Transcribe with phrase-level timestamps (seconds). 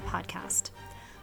[0.00, 0.70] crime podcast.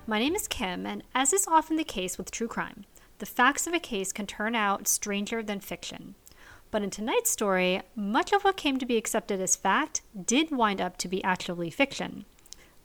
[0.07, 2.85] My name is Kim, and as is often the case with true crime,
[3.19, 6.15] the facts of a case can turn out stranger than fiction.
[6.69, 10.79] But in tonight's story, much of what came to be accepted as fact did wind
[10.79, 12.25] up to be actually fiction.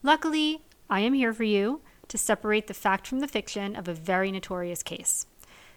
[0.03, 3.95] Luckily, I am here for you to separate the fact from the fiction of a
[3.95, 5.27] very notorious case.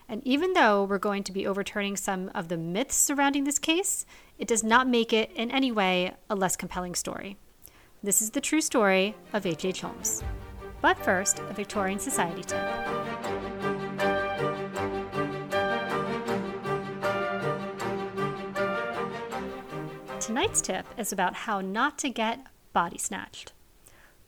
[0.08, 4.08] And even though we're going to be overturning some of the myths surrounding this case,
[4.40, 7.38] it does not make it in any way a less compelling story.
[8.02, 9.66] This is the true story of H.H.
[9.66, 9.82] H.
[9.82, 10.24] Holmes.
[10.80, 12.58] But first, a Victorian Society tip.
[20.22, 23.52] Tonight's tip is about how not to get body snatched.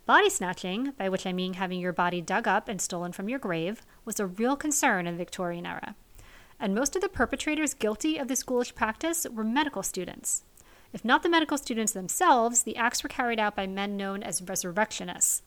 [0.05, 3.39] Body snatching, by which I mean having your body dug up and stolen from your
[3.39, 5.95] grave, was a real concern in the Victorian era
[6.61, 10.43] and most of the perpetrators guilty of this ghoulish practice were medical students.
[10.93, 14.41] If not the medical students themselves, the acts were carried out by men known as
[14.41, 15.41] resurrectionists.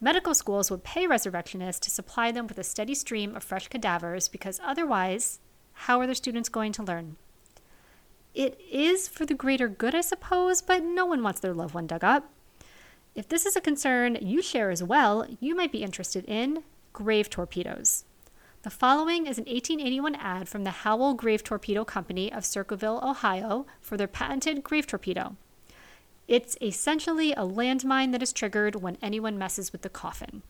[0.00, 4.28] Medical schools would pay resurrectionists to supply them with a steady stream of fresh cadavers
[4.28, 5.40] because otherwise,
[5.72, 7.16] how are their students going to learn?
[8.34, 11.86] It is for the greater good, I suppose, but no one wants their loved one
[11.86, 12.30] dug up.
[13.14, 16.62] If this is a concern you share as well, you might be interested in
[16.92, 18.04] grave torpedoes.
[18.66, 23.64] The following is an 1881 ad from the Howell Grave Torpedo Company of Circleville, Ohio,
[23.80, 25.36] for their patented grave torpedo.
[26.26, 30.42] It's essentially a landmine that is triggered when anyone messes with the coffin.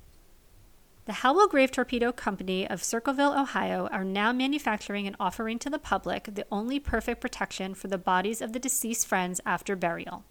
[1.04, 5.78] The Howell Grave Torpedo Company of Circleville, Ohio, are now manufacturing and offering to the
[5.78, 10.24] public the only perfect protection for the bodies of the deceased friends after burial.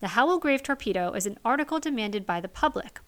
[0.00, 2.98] The Howell Grave Torpedo is an article demanded by the public.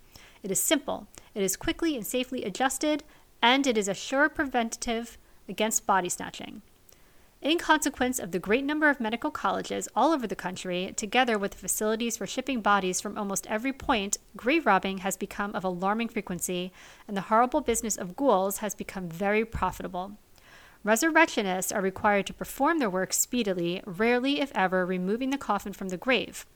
[0.44, 3.02] It is simple, it is quickly and safely adjusted,
[3.42, 6.62] and it is a sure preventative against body snatching.
[7.42, 11.52] In consequence of the great number of medical colleges all over the country, together with
[11.52, 16.08] the facilities for shipping bodies from almost every point, grave robbing has become of alarming
[16.08, 16.72] frequency,
[17.06, 20.18] and the horrible business of ghouls has become very profitable.
[20.82, 25.90] Resurrectionists are required to perform their work speedily, rarely, if ever, removing the coffin from
[25.90, 26.46] the grave.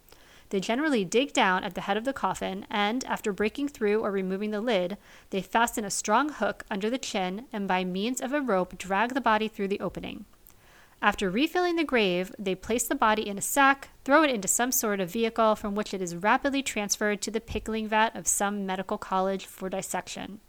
[0.50, 4.10] They generally dig down at the head of the coffin and, after breaking through or
[4.10, 4.98] removing the lid,
[5.30, 9.14] they fasten a strong hook under the chin and by means of a rope drag
[9.14, 10.26] the body through the opening.
[11.02, 14.70] After refilling the grave, they place the body in a sack, throw it into some
[14.70, 18.66] sort of vehicle from which it is rapidly transferred to the pickling vat of some
[18.66, 20.40] medical college for dissection.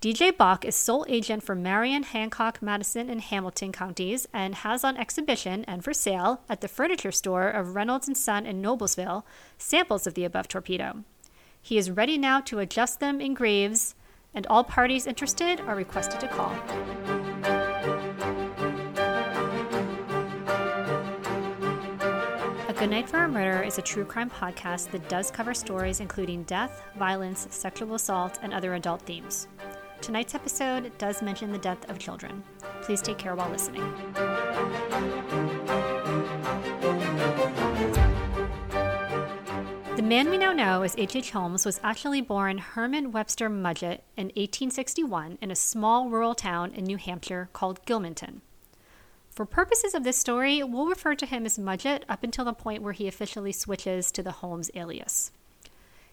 [0.00, 4.96] DJ Bach is sole agent for Marion, Hancock, Madison, and Hamilton counties and has on
[4.96, 9.24] exhibition and for sale at the furniture store of Reynolds and Son in Noblesville
[9.58, 11.02] samples of the above torpedo.
[11.60, 13.96] He is ready now to adjust them in graves,
[14.32, 16.52] and all parties interested are requested to call.
[22.68, 25.98] A Good Night for a Murder is a true crime podcast that does cover stories
[25.98, 29.48] including death, violence, sexual assault, and other adult themes.
[30.00, 32.42] Tonight's episode does mention the death of children.
[32.82, 33.82] Please take care while listening.
[39.96, 41.16] The man we now know as H.H.
[41.16, 41.30] H.
[41.32, 46.84] Holmes was actually born Herman Webster Mudgett in 1861 in a small rural town in
[46.84, 48.40] New Hampshire called Gilmanton.
[49.28, 52.82] For purposes of this story, we'll refer to him as Mudgett up until the point
[52.82, 55.32] where he officially switches to the Holmes alias.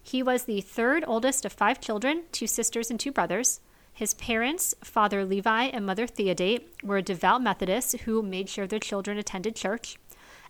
[0.01, 3.61] He was the third oldest of five children, two sisters and two brothers.
[3.95, 9.17] His parents, Father Levi and Mother Theodate, were devout Methodists who made sure their children
[9.17, 9.97] attended church,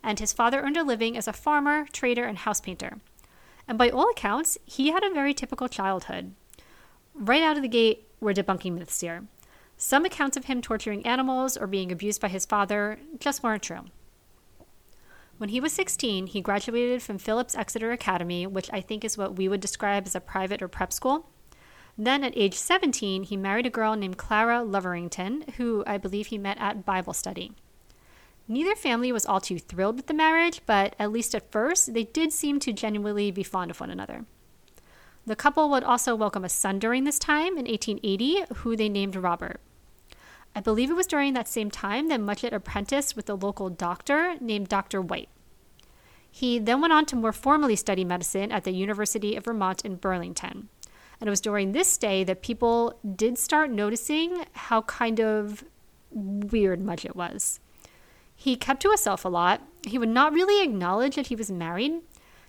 [0.02, 2.98] and his father earned a living as a farmer, trader, and house painter.
[3.68, 6.34] And by all accounts, he had a very typical childhood.
[7.14, 9.28] Right out of the gate, we're debunking myths here.
[9.78, 13.86] Some accounts of him torturing animals or being abused by his father just weren't true.
[15.38, 19.36] When he was 16, he graduated from Phillips Exeter Academy, which I think is what
[19.36, 21.30] we would describe as a private or prep school.
[21.98, 26.38] Then at age 17, he married a girl named Clara Loverington, who I believe he
[26.38, 27.54] met at Bible study.
[28.48, 32.04] Neither family was all too thrilled with the marriage, but at least at first, they
[32.04, 34.26] did seem to genuinely be fond of one another.
[35.26, 39.16] The couple would also welcome a son during this time in 1880, who they named
[39.16, 39.60] Robert.
[40.56, 44.36] I believe it was during that same time that Mudgett apprenticed with a local doctor
[44.40, 45.02] named Dr.
[45.02, 45.30] White.
[46.30, 49.96] He then went on to more formally study medicine at the University of Vermont in
[49.96, 50.70] Burlington.
[51.20, 55.64] And it was during this stay that people did start noticing how kind of
[56.12, 57.60] weird Mudgett was.
[58.36, 59.62] He kept to himself a lot.
[59.86, 62.02] He would not really acknowledge that he was married.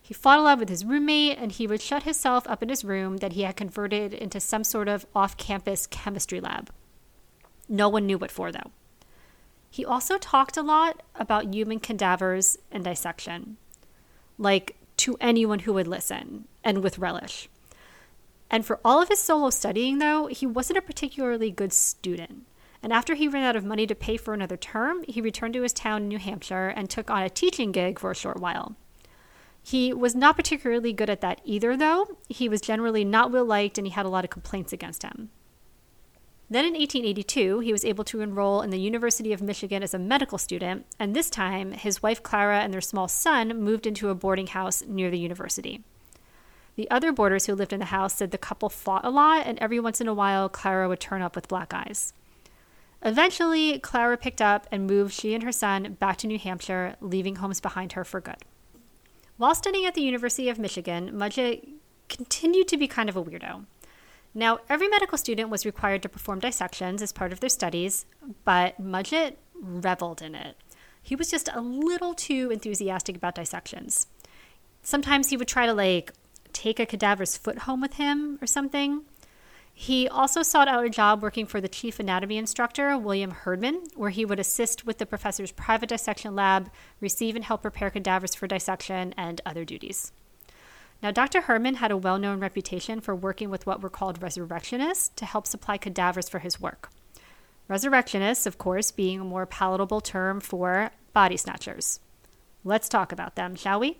[0.02, 2.84] He fought a lot with his roommate, and he would shut himself up in his
[2.84, 6.70] room that he had converted into some sort of off campus chemistry lab.
[7.69, 8.70] No one knew what for, though.
[9.70, 13.56] He also talked a lot about human cadavers and dissection.
[14.38, 17.48] Like to anyone who would listen, and with relish.
[18.50, 22.46] And for all of his solo studying, though, he wasn't a particularly good student.
[22.82, 25.62] And after he ran out of money to pay for another term, he returned to
[25.62, 28.76] his town in New Hampshire and took on a teaching gig for a short while.
[29.62, 32.19] He was not particularly good at that either, though.
[32.28, 35.31] He was generally not well liked and he had a lot of complaints against him.
[36.48, 39.98] Then in 1882, he was able to enroll in the University of Michigan as a
[39.98, 44.14] medical student, and this time, his wife Clara and their small son moved into a
[44.14, 45.82] boarding house near the university.
[46.76, 49.58] The other boarders who lived in the house said the couple fought a lot, and
[49.58, 52.12] every once in a while, Clara would turn up with black eyes.
[53.02, 57.37] Eventually, Clara picked up and moved she and her son back to New Hampshire, leaving
[57.37, 58.37] Holmes behind her for good.
[59.38, 61.67] While studying at the University of Michigan, Mudgett
[62.08, 63.64] continued to be kind of a weirdo.
[64.34, 68.05] Now, every medical student was required to perform dissections as part of their studies,
[68.44, 70.56] but Mudgett reveled in it.
[71.02, 74.08] He was just a little too enthusiastic about dissections.
[74.82, 76.12] Sometimes he would try to, like,
[76.56, 79.03] take a cadaver's foot home with him or something.
[79.79, 84.08] He also sought out a job working for the chief anatomy instructor, William Herdman, where
[84.08, 88.47] he would assist with the professor's private dissection lab, receive and help prepare cadavers for
[88.47, 90.12] dissection, and other duties.
[91.03, 91.43] Now, Dr.
[91.43, 95.47] Herdman had a well known reputation for working with what were called resurrectionists to help
[95.47, 96.91] supply cadavers for his work.
[97.69, 102.00] Resurrectionists, of course, being a more palatable term for body snatchers.
[102.64, 103.99] Let's talk about them, shall we?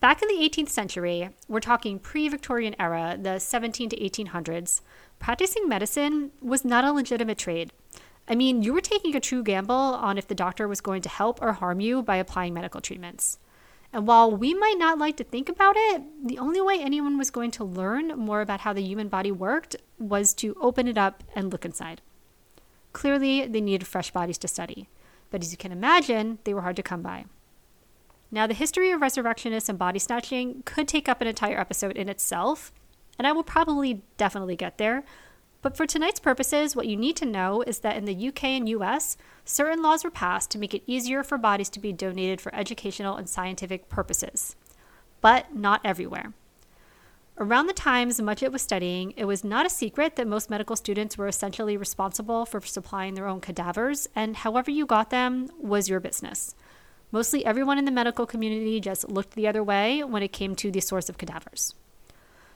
[0.00, 4.80] Back in the 18th century, we're talking pre Victorian era, the 17 to 1800s,
[5.18, 7.72] practicing medicine was not a legitimate trade.
[8.28, 11.08] I mean, you were taking a true gamble on if the doctor was going to
[11.08, 13.40] help or harm you by applying medical treatments.
[13.92, 17.32] And while we might not like to think about it, the only way anyone was
[17.32, 21.24] going to learn more about how the human body worked was to open it up
[21.34, 22.02] and look inside.
[22.92, 24.88] Clearly, they needed fresh bodies to study,
[25.30, 27.24] but as you can imagine, they were hard to come by.
[28.30, 32.08] Now, the history of resurrectionists and body snatching could take up an entire episode in
[32.08, 32.72] itself,
[33.18, 35.04] and I will probably definitely get there,
[35.60, 38.68] but for tonight's purposes, what you need to know is that in the UK and
[38.68, 42.54] US, certain laws were passed to make it easier for bodies to be donated for
[42.54, 44.54] educational and scientific purposes.
[45.20, 46.32] But not everywhere.
[47.38, 51.16] Around the times Mudgett was studying, it was not a secret that most medical students
[51.16, 56.00] were essentially responsible for supplying their own cadavers, and however you got them was your
[56.00, 56.54] business.
[57.10, 60.70] Mostly everyone in the medical community just looked the other way when it came to
[60.70, 61.74] the source of cadavers.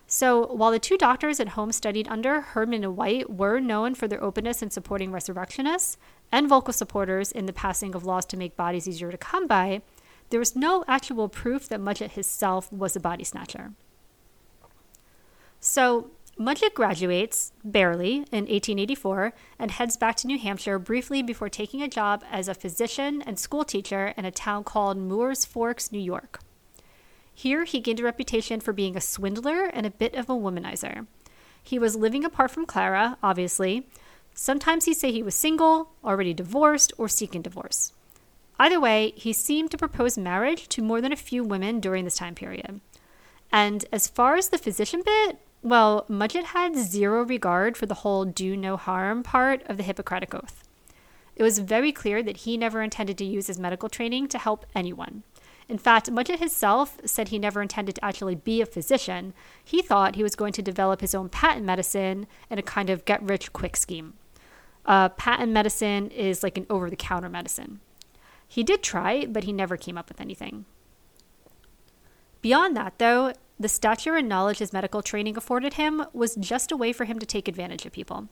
[0.07, 4.07] So, while the two doctors at home studied under, Herdman and White, were known for
[4.07, 5.97] their openness in supporting resurrectionists
[6.31, 9.81] and vocal supporters in the passing of laws to make bodies easier to come by,
[10.29, 13.73] there was no actual proof that Mudgett himself was a body snatcher.
[15.61, 21.83] So, Mudgett graduates, barely, in 1884 and heads back to New Hampshire briefly before taking
[21.83, 26.01] a job as a physician and school teacher in a town called Mooers Forks, New
[26.01, 26.41] York.
[27.35, 31.07] Here, he gained a reputation for being a swindler and a bit of a womanizer.
[31.63, 33.87] He was living apart from Clara, obviously.
[34.35, 37.93] Sometimes he'd say he was single, already divorced, or seeking divorce.
[38.59, 42.17] Either way, he seemed to propose marriage to more than a few women during this
[42.17, 42.81] time period.
[43.51, 48.25] And as far as the physician bit, well, Mudgett had zero regard for the whole
[48.25, 50.65] do no harm part of the Hippocratic Oath.
[51.37, 54.67] It was very clear that he never intended to use his medical training to help
[54.75, 55.23] anyone.
[55.69, 59.33] In fact, Mudgett himself said he never intended to actually be a physician.
[59.65, 63.05] He thought he was going to develop his own patent medicine in a kind of
[63.05, 64.15] get rich quick scheme.
[64.85, 67.81] Uh, patent medicine is like an over the counter medicine.
[68.47, 70.67] He did try, but he never came up with anything.
[72.43, 76.77] Beyond that, though, the stature and knowledge his medical training afforded him was just a
[76.77, 78.29] way for him to take advantage of people.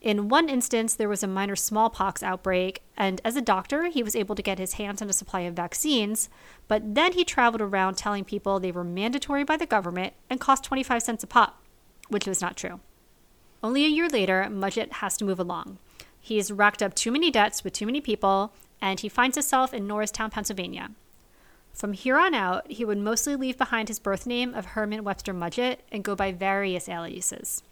[0.00, 4.14] In one instance, there was a minor smallpox outbreak, and as a doctor, he was
[4.14, 6.28] able to get his hands on a supply of vaccines,
[6.68, 10.64] but then he traveled around telling people they were mandatory by the government and cost
[10.64, 11.62] 25 cents a pop,
[12.08, 12.80] which was not true.
[13.62, 15.78] Only a year later, Mudgett has to move along.
[16.20, 19.86] He's racked up too many debts with too many people, and he finds himself in
[19.86, 20.90] Norristown, Pennsylvania.
[21.76, 25.34] From here on out, he would mostly leave behind his birth name of Herman Webster
[25.34, 27.62] Mudgett and go by various aliases.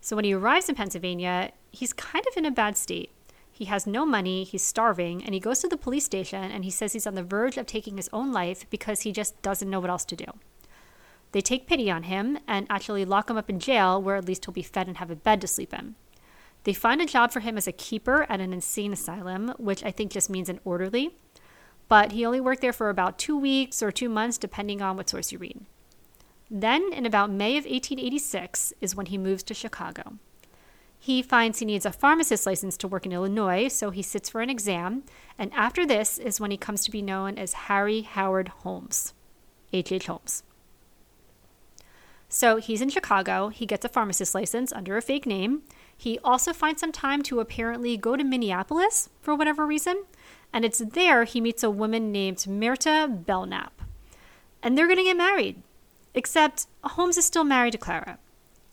[0.00, 3.10] So when he arrives in Pennsylvania, he's kind of in a bad state.
[3.50, 6.70] He has no money, he's starving, and he goes to the police station and he
[6.70, 9.80] says he's on the verge of taking his own life because he just doesn't know
[9.80, 10.26] what else to do.
[11.32, 14.44] They take pity on him and actually lock him up in jail where at least
[14.44, 15.96] he'll be fed and have a bed to sleep in.
[16.62, 19.90] They find a job for him as a keeper at an insane asylum, which I
[19.90, 21.16] think just means an orderly,
[21.88, 25.08] but he only worked there for about two weeks or two months, depending on what
[25.08, 25.60] source you read.
[26.50, 30.14] Then, in about May of 1886, is when he moves to Chicago.
[30.98, 34.40] He finds he needs a pharmacist license to work in Illinois, so he sits for
[34.40, 35.04] an exam,
[35.38, 39.12] and after this is when he comes to be known as Harry Howard Holmes.
[39.72, 39.92] H.H.
[39.92, 40.06] H.
[40.06, 40.42] Holmes.
[42.28, 43.48] So he's in Chicago.
[43.48, 45.62] He gets a pharmacist license under a fake name.
[45.96, 50.04] He also finds some time to apparently go to Minneapolis for whatever reason.
[50.52, 53.82] And it's there he meets a woman named Myrta Belknap.
[54.62, 55.62] And they're going to get married.
[56.14, 58.18] Except Holmes is still married to Clara.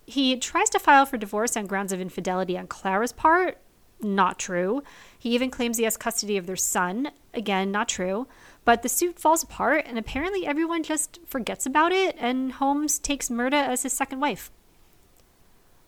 [0.06, 3.58] He tries to file for divorce on grounds of infidelity on Clara's part.
[4.02, 4.84] Not true.
[5.18, 7.12] He even claims he has custody of their son.
[7.34, 8.28] Again, not true.
[8.64, 13.30] But the suit falls apart, and apparently everyone just forgets about it, and Holmes takes
[13.30, 14.52] Myrta as his second wife.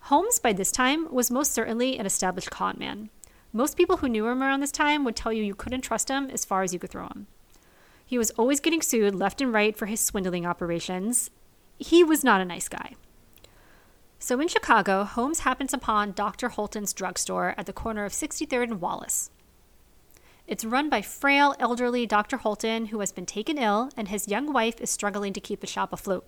[0.01, 3.09] Holmes, by this time, was most certainly an established con man.
[3.57, 6.29] Most people who knew him around this time would tell you you couldn't trust him
[6.29, 7.25] as far as you could throw him.
[8.05, 11.31] He was always getting sued left and right for his swindling operations.
[11.79, 12.93] He was not a nice guy.
[14.19, 16.49] So in Chicago, Holmes happens upon Dr.
[16.49, 19.31] Holton's drugstore at the corner of 63rd and Wallace.
[20.45, 22.37] It's run by frail, elderly Dr.
[22.37, 25.65] Holton, who has been taken ill, and his young wife is struggling to keep the
[25.65, 26.27] shop afloat.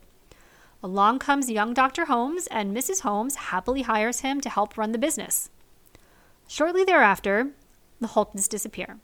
[0.81, 2.05] Along comes young Dr.
[2.05, 3.01] Holmes, and Mrs.
[3.01, 5.51] Holmes happily hires him to help run the business.
[6.51, 7.51] Shortly thereafter,
[8.01, 8.98] the Holtons disappear,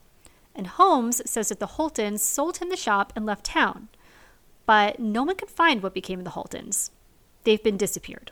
[0.55, 3.87] and Holmes says that the Holtons sold him the shop and left town,
[4.65, 6.89] but no one can find what became of the Holtons.
[7.43, 8.31] They've been disappeared.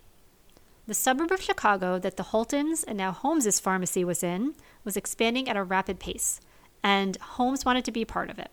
[0.88, 5.48] The suburb of Chicago that the Holtons and now Holmes's pharmacy was in was expanding
[5.48, 6.42] at a rapid pace
[6.82, 8.50] and Holmes wanted to be part of it.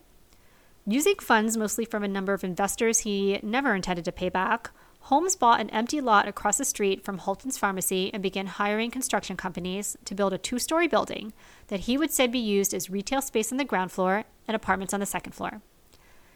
[0.85, 4.69] Using funds mostly from a number of investors he never intended to pay back,
[5.05, 9.35] Holmes bought an empty lot across the street from Holton's pharmacy and began hiring construction
[9.35, 11.33] companies to build a two story building
[11.67, 14.93] that he would say be used as retail space on the ground floor and apartments
[14.93, 15.61] on the second floor.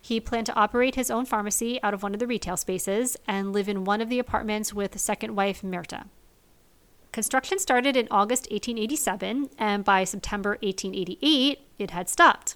[0.02, 3.54] He planned to operate his own pharmacy out of one of the retail spaces and
[3.54, 6.06] live in one of the apartments with second wife Myrta.
[7.12, 12.56] Construction started in August 1887, and by September 1888, it had stopped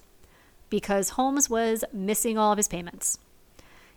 [0.68, 3.18] because Holmes was missing all of his payments.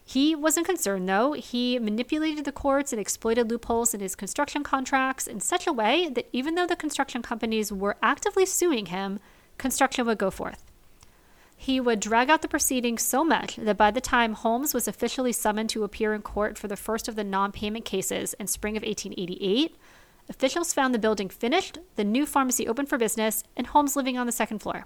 [0.06, 1.34] He wasn't concerned, though.
[1.34, 6.10] He manipulated the courts and exploited loopholes in his construction contracts in such a way
[6.10, 9.20] that even though the construction companies were actively suing him,
[9.58, 10.64] construction would go forth.
[11.56, 15.32] He would drag out the proceedings so much that by the time Holmes was officially
[15.32, 18.76] summoned to appear in court for the first of the non payment cases in spring
[18.76, 19.78] of 1888,
[20.30, 24.26] Officials found the building finished, the new pharmacy open for business, and Holmes living on
[24.26, 24.86] the second floor.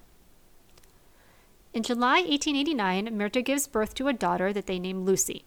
[1.77, 5.45] In July 1889, Myrta gives birth to a daughter that they name Lucy.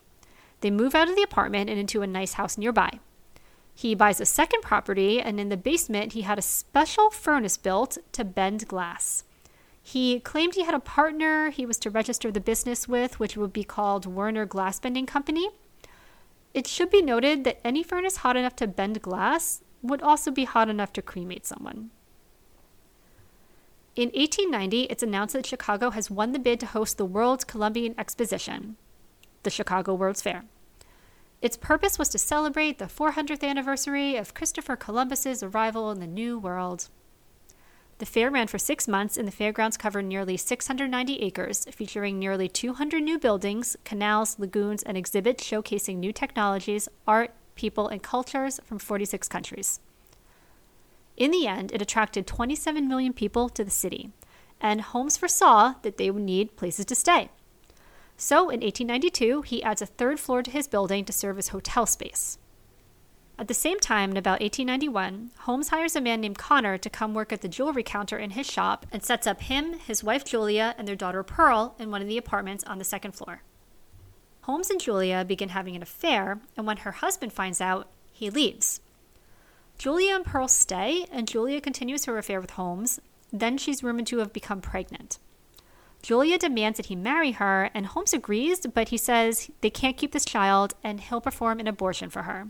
[0.60, 3.00] They move out of the apartment and into a nice house nearby.
[3.74, 7.98] He buys a second property, and in the basement, he had a special furnace built
[8.12, 9.24] to bend glass.
[9.82, 13.52] He claimed he had a partner he was to register the business with, which would
[13.52, 15.50] be called Werner Glass Bending Company.
[16.54, 20.44] It should be noted that any furnace hot enough to bend glass would also be
[20.44, 21.90] hot enough to cremate someone.
[23.96, 27.96] In 1890, it's announced that Chicago has won the bid to host the World's Columbian
[27.98, 28.76] Exposition,
[29.42, 30.44] the Chicago World's Fair.
[31.42, 36.38] Its purpose was to celebrate the 400th anniversary of Christopher Columbus's arrival in the New
[36.38, 36.88] World.
[37.98, 42.48] The fair ran for six months, and the fairgrounds covered nearly 690 acres, featuring nearly
[42.48, 48.78] 200 new buildings, canals, lagoons, and exhibits showcasing new technologies, art, people, and cultures from
[48.78, 49.80] 46 countries.
[51.20, 54.10] In the end, it attracted 27 million people to the city,
[54.58, 57.28] and Holmes foresaw that they would need places to stay.
[58.16, 61.84] So in 1892, he adds a third floor to his building to serve as hotel
[61.84, 62.38] space.
[63.38, 67.12] At the same time, in about 1891, Holmes hires a man named Connor to come
[67.12, 70.74] work at the jewelry counter in his shop and sets up him, his wife Julia,
[70.78, 73.42] and their daughter Pearl in one of the apartments on the second floor.
[74.42, 78.80] Holmes and Julia begin having an affair, and when her husband finds out, he leaves.
[79.80, 83.00] Julia and Pearl stay, and Julia continues her affair with Holmes.
[83.32, 85.18] Then she's rumored to have become pregnant.
[86.02, 90.12] Julia demands that he marry her, and Holmes agrees, but he says they can't keep
[90.12, 92.48] this child and he'll perform an abortion for her.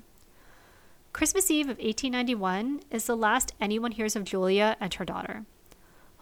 [1.12, 5.44] Christmas Eve of 1891 is the last anyone hears of Julia and her daughter.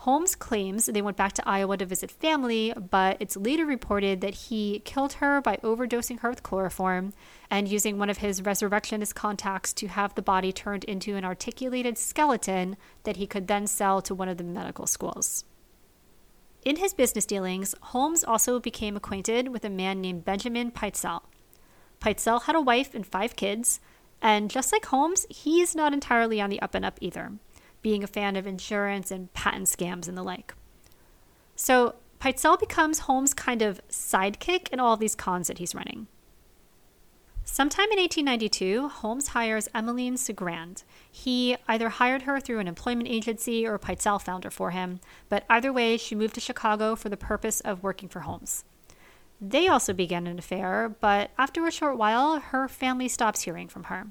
[0.08, 4.32] Holmes claims they went back to Iowa to visit family, but it's later reported that
[4.32, 7.12] he killed her by overdosing her with chloroform
[7.50, 11.98] and using one of his resurrectionist contacts to have the body turned into an articulated
[11.98, 15.44] skeleton that he could then sell to one of the medical schools.
[16.64, 21.20] In his business dealings, Holmes also became acquainted with a man named Benjamin Pitezel.
[22.00, 23.78] Pitezel had a wife and five kids,
[24.22, 27.32] and just like Holmes, he is not entirely on the up and up either
[27.82, 30.54] being a fan of insurance and patent scams and the like.
[31.56, 36.08] So Pitezel becomes Holmes' kind of sidekick in all these cons that he's running.
[37.44, 40.84] Sometime in 1892, Holmes hires Emmeline Cigrand.
[41.10, 45.44] He either hired her through an employment agency or Pitezel found her for him, but
[45.48, 48.64] either way, she moved to Chicago for the purpose of working for Holmes.
[49.40, 53.84] They also began an affair, but after a short while, her family stops hearing from
[53.84, 54.08] her.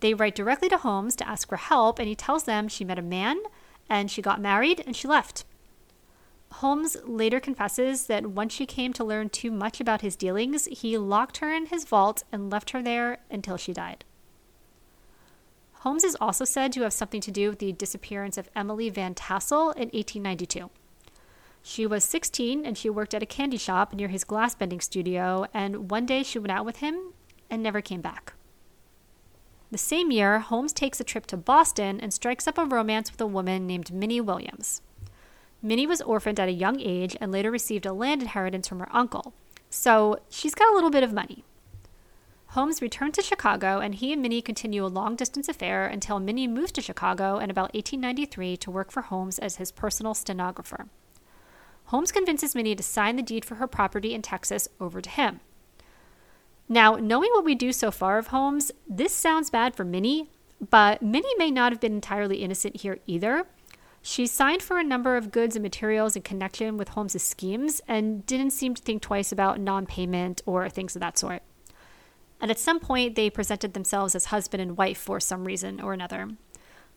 [0.00, 2.98] They write directly to Holmes to ask for help, and he tells them she met
[2.98, 3.40] a man
[3.88, 5.44] and she got married and she left.
[6.54, 10.98] Holmes later confesses that once she came to learn too much about his dealings, he
[10.98, 14.04] locked her in his vault and left her there until she died.
[15.80, 19.14] Holmes is also said to have something to do with the disappearance of Emily Van
[19.14, 20.70] Tassel in 1892.
[21.62, 25.46] She was 16 and she worked at a candy shop near his glass bending studio,
[25.54, 27.12] and one day she went out with him
[27.48, 28.34] and never came back.
[29.70, 33.20] The same year, Holmes takes a trip to Boston and strikes up a romance with
[33.20, 34.82] a woman named Minnie Williams.
[35.62, 38.88] Minnie was orphaned at a young age and later received a land inheritance from her
[38.90, 39.32] uncle,
[39.68, 41.44] so she's got a little bit of money.
[42.48, 46.48] Holmes returned to Chicago and he and Minnie continue a long distance affair until Minnie
[46.48, 50.88] moves to Chicago in about 1893 to work for Holmes as his personal stenographer.
[51.86, 55.40] Holmes convinces Minnie to sign the deed for her property in Texas over to him.
[56.72, 60.30] Now, knowing what we do so far of Holmes, this sounds bad for Minnie,
[60.70, 63.44] but Minnie may not have been entirely innocent here either.
[64.02, 68.24] She signed for a number of goods and materials in connection with Holmes's schemes and
[68.24, 71.42] didn't seem to think twice about non payment or things of that sort.
[72.40, 75.92] And at some point, they presented themselves as husband and wife for some reason or
[75.92, 76.28] another.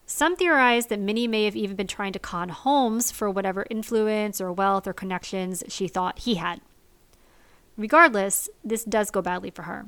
[0.06, 4.40] Some theorize that Minnie may have even been trying to con Holmes for whatever influence
[4.40, 6.62] or wealth or connections she thought he had.
[7.78, 9.88] Regardless, this does go badly for her.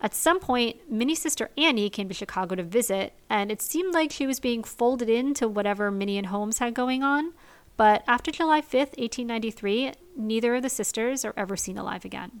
[0.00, 4.10] At some point, Minnie's sister Annie came to Chicago to visit, and it seemed like
[4.10, 7.32] she was being folded into whatever Minnie and Holmes had going on.
[7.76, 12.40] But after July 5th, 1893, neither of the sisters are ever seen alive again.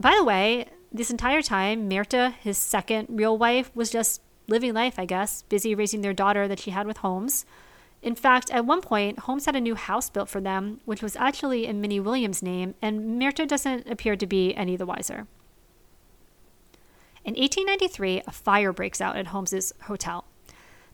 [0.00, 4.98] By the way, this entire time, Myrta, his second real wife, was just living life,
[4.98, 7.44] I guess, busy raising their daughter that she had with Holmes.
[8.04, 11.16] In fact, at one point, Holmes had a new house built for them, which was
[11.16, 15.26] actually in Minnie Williams' name, and Myrta doesn't appear to be any the wiser.
[17.24, 20.26] In 1893, a fire breaks out at Holmes's hotel.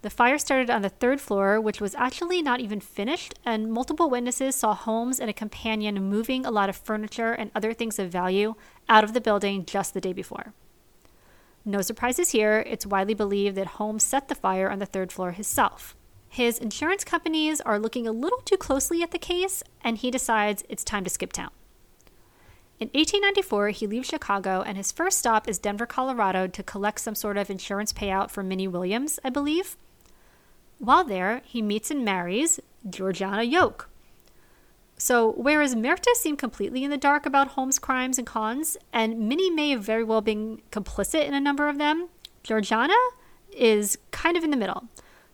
[0.02, 4.08] The fire started on the third floor, which was actually not even finished, and multiple
[4.08, 8.08] witnesses saw Holmes and a companion moving a lot of furniture and other things of
[8.08, 8.54] value
[8.88, 10.54] out of the building just the day before.
[11.64, 15.32] No surprises here, it's widely believed that Holmes set the fire on the third floor
[15.32, 15.96] himself.
[16.32, 20.62] His insurance companies are looking a little too closely at the case, and he decides
[20.68, 21.50] it's time to skip town.
[22.78, 27.16] In 1894, he leaves Chicago, and his first stop is Denver, Colorado, to collect some
[27.16, 29.76] sort of insurance payout for Minnie Williams, I believe.
[30.78, 33.88] While there, he meets and marries Georgiana Yoke.
[34.96, 39.50] So, whereas Myrta seemed completely in the dark about Holmes' crimes and cons, and Minnie
[39.50, 42.08] may have very well been complicit in a number of them,
[42.44, 42.94] Georgiana
[43.50, 44.84] is kind of in the middle.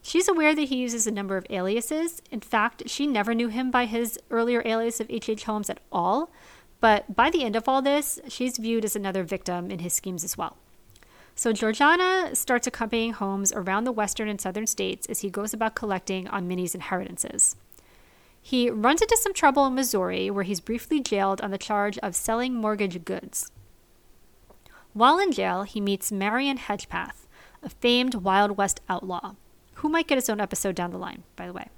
[0.06, 2.22] She's aware that he uses a number of aliases.
[2.30, 5.28] In fact, she never knew him by his earlier alias of H.H.
[5.28, 5.44] H.
[5.46, 6.30] Holmes at all.
[6.80, 10.22] But by the end of all this, she's viewed as another victim in his schemes
[10.22, 10.58] as well.
[11.34, 15.74] So Georgiana starts accompanying Holmes around the western and southern states as he goes about
[15.74, 17.56] collecting on Minnie's inheritances.
[18.40, 22.14] He runs into some trouble in Missouri, where he's briefly jailed on the charge of
[22.14, 23.50] selling mortgage goods.
[24.92, 27.26] While in jail, he meets Marion Hedgepeth,
[27.60, 29.34] a famed Wild West outlaw
[29.76, 31.68] who might get his own episode down the line, by the way.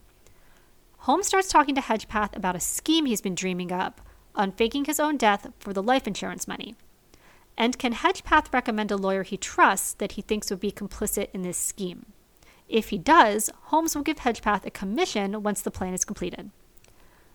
[0.99, 4.01] Holmes starts talking to Hedgepeth about a scheme he's been dreaming up
[4.35, 6.77] on faking his own death for the life insurance money.
[7.57, 11.43] And can Hedgepeth recommend a lawyer he trusts that he thinks would be complicit in
[11.43, 12.07] this scheme?
[12.69, 16.51] If he does, Holmes will give Hedgepeth a commission once the plan is completed.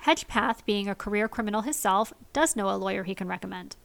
[0.05, 3.75] Hedgepeth, being a career criminal himself, does know a lawyer he can recommend.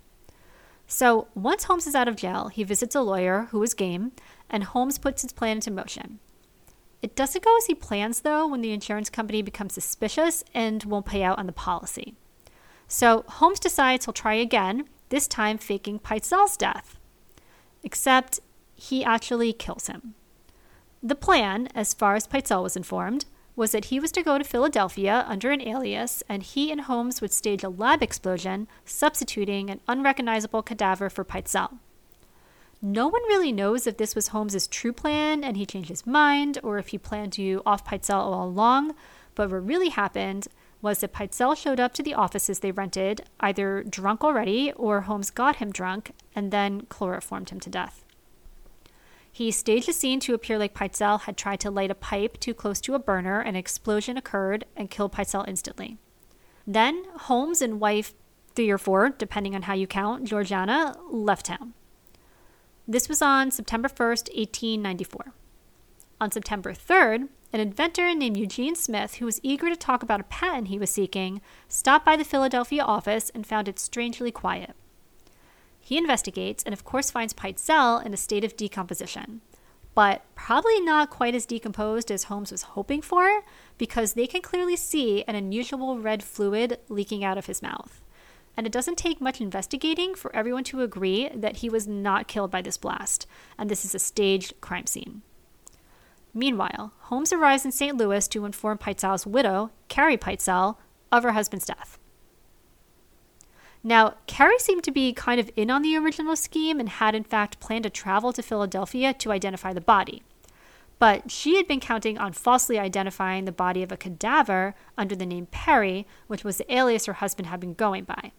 [0.86, 4.12] So, once Holmes is out of jail, he visits a lawyer who is game,
[4.48, 6.18] and Holmes puts his plan into motion.
[7.00, 11.06] It doesn't go as he plans, though, when the insurance company becomes suspicious and won't
[11.06, 12.14] pay out on the policy.
[12.88, 16.98] So Holmes decides he'll try again, this time faking Pitezel's death.
[17.82, 18.40] Except
[18.74, 20.14] he actually kills him.
[21.02, 24.44] The plan, as far as Pitezel was informed, was that he was to go to
[24.44, 29.80] Philadelphia under an alias, and he and Holmes would stage a lab explosion, substituting an
[29.88, 31.78] unrecognizable cadaver for Pitezel.
[32.80, 36.58] No one really knows if this was Holmes's true plan and he changed his mind,
[36.62, 38.94] or if he planned to off Pitezel all along.
[39.34, 40.46] But what really happened
[40.80, 45.30] was that Pitezel showed up to the offices they rented, either drunk already or Holmes
[45.30, 48.04] got him drunk and then chloroformed him to death.
[49.30, 52.54] He staged a scene to appear like Pitezel had tried to light a pipe too
[52.54, 55.98] close to a burner, an explosion occurred and killed Pitezel instantly.
[56.66, 58.14] Then Holmes and wife
[58.54, 61.74] three or four, depending on how you count, Georgiana, left town.
[62.90, 65.34] This was on September 1st, 1894.
[66.22, 70.24] On September 3rd, an inventor named Eugene Smith, who was eager to talk about a
[70.24, 74.74] patent he was seeking, stopped by the Philadelphia office and found it strangely quiet.
[75.78, 79.42] He investigates and, of course, finds Pitezel in a state of decomposition,
[79.94, 83.42] but probably not quite as decomposed as Holmes was hoping for
[83.76, 88.02] because they can clearly see an unusual red fluid leaking out of his mouth.
[88.58, 92.50] And it doesn't take much investigating for everyone to agree that he was not killed
[92.50, 93.24] by this blast,
[93.56, 95.22] and this is a staged crime scene.
[96.34, 97.96] Meanwhile, Holmes arrives in St.
[97.96, 100.76] Louis to inform Pitezel's widow, Carrie Pitezel,
[101.12, 102.00] of her husband's death.
[103.84, 107.22] Now, Carrie seemed to be kind of in on the original scheme and had in
[107.22, 110.24] fact planned to travel to Philadelphia to identify the body.
[110.98, 115.26] But she had been counting on falsely identifying the body of a cadaver under the
[115.26, 118.32] name Perry, which was the alias her husband had been going by.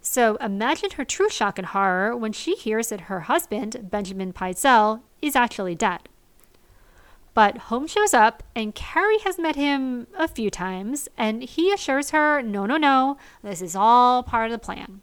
[0.00, 5.02] So imagine her true shock and horror when she hears that her husband, Benjamin Pitezel,
[5.20, 6.08] is actually dead.
[7.34, 12.10] But Holmes shows up, and Carrie has met him a few times, and he assures
[12.10, 15.00] her, no, no, no, this is all part of the plan.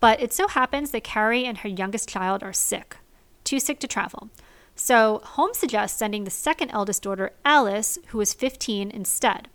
[0.00, 2.98] But it so happens that Carrie and her youngest child are sick,
[3.42, 4.28] too sick to travel.
[4.76, 9.48] So Holmes suggests sending the second eldest daughter, Alice, who is 15, instead.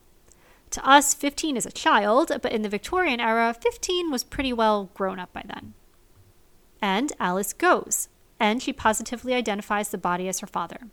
[0.71, 4.89] To us, 15 is a child, but in the Victorian era, 15 was pretty well
[4.93, 5.73] grown up by then.
[6.81, 8.07] And Alice goes,
[8.39, 10.87] and she positively identifies the body as her father.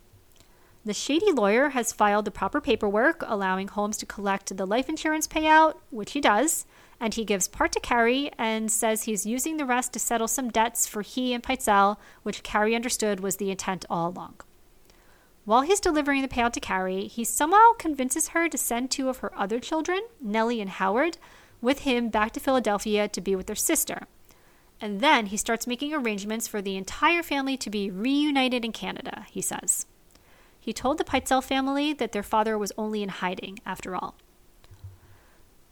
[0.83, 5.27] The shady lawyer has filed the proper paperwork allowing Holmes to collect the life insurance
[5.27, 6.65] payout, which he does,
[6.99, 10.49] and he gives part to Carrie and says he's using the rest to settle some
[10.49, 14.35] debts for he and Pitezel, which Carrie understood was the intent all along.
[15.47, 19.19] While he's delivering the payout to Carrie, he somehow convinces her to send two of
[19.19, 21.17] her other children, Nellie and Howard,
[21.61, 24.07] with him back to Philadelphia to be with their sister.
[24.81, 29.25] And then he starts making arrangements for the entire family to be reunited in Canada,
[29.31, 29.85] he says.
[30.59, 34.15] He told the Pitezel family that their father was only in hiding, after all.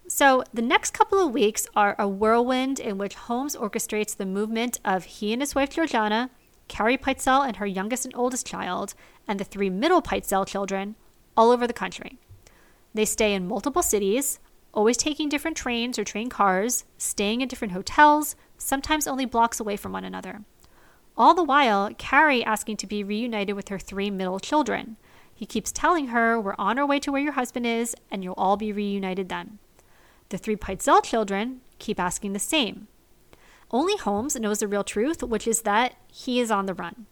[0.07, 4.79] So, the next couple of weeks are a whirlwind in which Holmes orchestrates the movement
[4.85, 6.29] of he and his wife Georgiana,
[6.67, 8.93] Carrie Pitezel and her youngest and oldest child,
[9.27, 10.95] and the three middle Pitezel children
[11.37, 12.17] all over the country.
[12.93, 14.39] They stay in multiple cities,
[14.73, 19.77] always taking different trains or train cars, staying in different hotels, sometimes only blocks away
[19.77, 20.41] from one another.
[21.17, 24.97] All the while, Carrie asking to be reunited with her three middle children.
[25.33, 28.35] He keeps telling her, We're on our way to where your husband is, and you'll
[28.37, 29.59] all be reunited then.
[30.29, 32.87] The three Pitezel children keep asking the same.
[33.75, 37.07] Only Holmes knows the real truth, which is that he is on the run.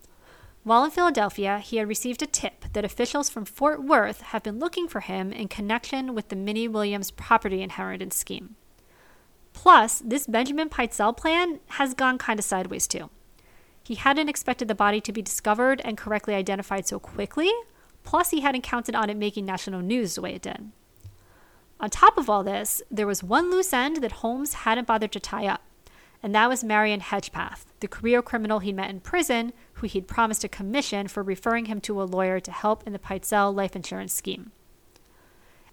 [0.64, 4.60] While in Philadelphia, he had received a tip that officials from Fort Worth have been
[4.60, 8.56] looking for him in connection with the Minnie Williams property inheritance scheme.
[9.52, 13.10] Plus, this Benjamin Pitezel plan has gone kind of sideways too.
[13.84, 17.52] He hadn't expected the body to be discovered and correctly identified so quickly,
[18.06, 20.72] plus, he hadn't counted on it making national news the way it did.
[21.82, 25.20] On top of all this, there was one loose end that Holmes hadn't bothered to
[25.20, 25.60] tie up,
[26.24, 30.46] and that was Marion Hedgepeth, the career criminal he met in prison who he'd promised
[30.46, 34.14] a commission for referring him to a lawyer to help in the Pitezel life insurance
[34.14, 34.54] scheme.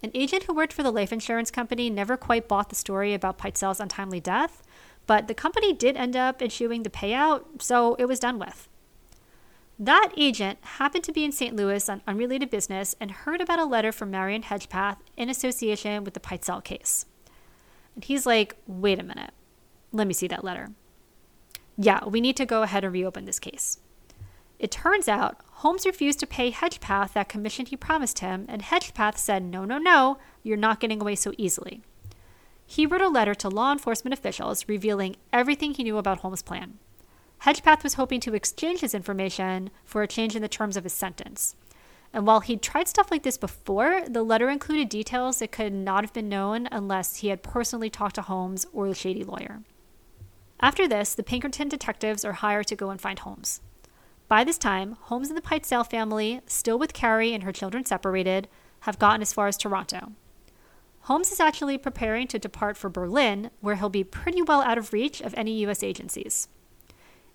[0.03, 3.37] An agent who worked for the life insurance company never quite bought the story about
[3.37, 4.61] Pitezel's untimely death,
[5.07, 8.67] but the company did end up issuing the payout, so it was done with.
[9.79, 11.55] That agent happened to be in St.
[11.55, 16.13] Louis on unrelated business and heard about a letter from Marion Hedgepeth in association with
[16.13, 17.05] the Pitezel case.
[17.95, 19.31] And he's like, wait a minute,
[19.91, 20.69] let me see that letter.
[21.77, 23.79] Yeah, we need to go ahead and reopen this case.
[24.59, 29.17] It turns out Holmes refused to pay Hedgepeth that commission he promised him, and Hedgepeth
[29.17, 31.81] said, no, no, no, you're not getting away so easily
[32.71, 36.79] he wrote a letter to law enforcement officials revealing everything he knew about Holmes' plan.
[37.39, 40.93] Hedgepeth was hoping to exchange his information for a change in the terms of his
[40.93, 41.57] sentence.
[42.13, 46.05] And while he'd tried stuff like this before, the letter included details that could not
[46.05, 49.63] have been known unless he had personally talked to Holmes or the shady lawyer.
[50.61, 53.61] After this, the Pinkerton detectives are hired to go and find Holmes.
[54.27, 58.47] By this time, Holmes and the Pitezel family, still with Carrie and her children separated,
[58.81, 60.11] have gotten as far as Toronto.
[61.01, 64.93] Holmes is actually preparing to depart for Berlin, where he'll be pretty well out of
[64.93, 65.81] reach of any U.S.
[65.81, 66.47] agencies.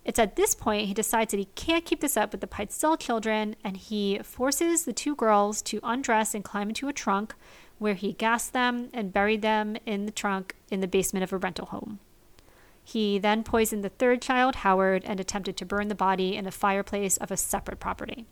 [0.05, 2.97] It's at this point he decides that he can't keep this up with the Pitezel
[2.97, 7.35] children, and he forces the two girls to undress and climb into a trunk,
[7.77, 11.37] where he gassed them and buried them in the trunk in the basement of a
[11.37, 11.99] rental home.
[12.87, 16.51] He then poisoned the third child, Howard, and attempted to burn the body in the
[16.51, 18.25] fireplace of a separate property.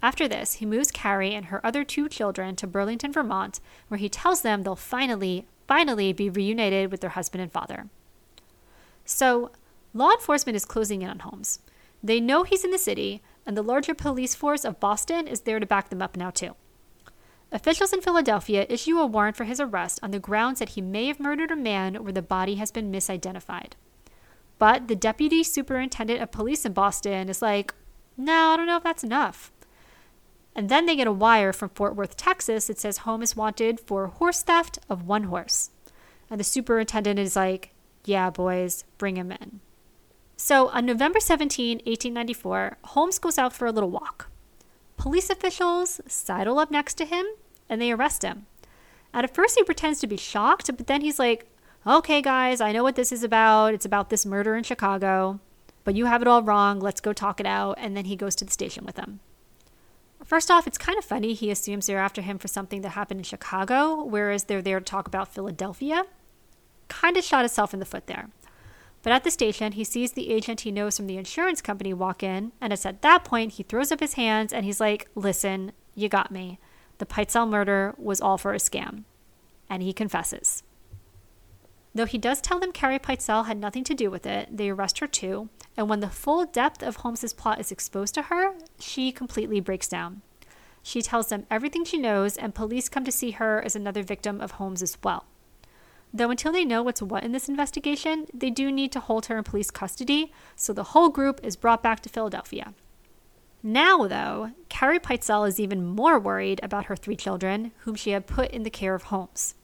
[0.00, 4.08] After this, he moves Carrie and her other two children to Burlington, Vermont, where he
[4.08, 7.88] tells them they'll finally, finally be reunited with their husband and father.
[9.04, 9.50] So,
[9.92, 11.58] law enforcement is closing in on Holmes.
[12.00, 15.58] They know he's in the city, and the larger police force of Boston is there
[15.58, 16.54] to back them up now, too.
[17.52, 21.06] Officials in Philadelphia issue a warrant for his arrest on the grounds that he may
[21.08, 23.72] have murdered a man where the body has been misidentified.
[24.58, 27.74] But the deputy superintendent of police in Boston is like,
[28.16, 29.52] no, I don't know if that's enough.
[30.56, 33.80] And then they get a wire from Fort Worth, Texas that says Holmes is wanted
[33.80, 35.70] for horse theft of one horse.
[36.30, 39.60] And the superintendent is like, yeah, boys, bring him in.
[40.36, 44.30] So on November 17, 1894, Holmes goes out for a little walk.
[44.96, 47.26] Police officials sidle up next to him
[47.72, 48.46] and they arrest him.
[49.14, 51.46] At first, he pretends to be shocked, but then he's like,
[51.86, 53.72] okay, guys, I know what this is about.
[53.72, 55.40] It's about this murder in Chicago,
[55.84, 56.80] but you have it all wrong.
[56.80, 57.78] Let's go talk it out.
[57.78, 59.20] And then he goes to the station with them.
[60.22, 61.32] First off, it's kind of funny.
[61.32, 64.84] He assumes they're after him for something that happened in Chicago, whereas they're there to
[64.84, 66.04] talk about Philadelphia.
[66.88, 68.28] Kind of shot himself in the foot there.
[69.02, 72.22] But at the station, he sees the agent he knows from the insurance company walk
[72.22, 75.72] in, and it's at that point he throws up his hands and he's like, Listen,
[75.94, 76.60] you got me.
[77.02, 79.02] The Pitezel murder was all for a scam.
[79.68, 80.62] And he confesses.
[81.92, 85.00] Though he does tell them Carrie Pitezel had nothing to do with it, they arrest
[85.00, 89.10] her too, and when the full depth of Holmes's plot is exposed to her, she
[89.10, 90.22] completely breaks down.
[90.80, 94.40] She tells them everything she knows, and police come to see her as another victim
[94.40, 95.24] of Holmes as well.
[96.14, 99.38] Though until they know what's what in this investigation, they do need to hold her
[99.38, 102.74] in police custody, so the whole group is brought back to Philadelphia.
[103.62, 108.26] Now, though, Carrie Pitezel is even more worried about her three children, whom she had
[108.26, 109.54] put in the care of Holmes.